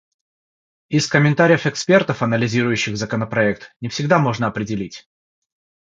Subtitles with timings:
[0.89, 5.07] Из комментариев экспертов, анализирующих законопроект, не всегда можно определить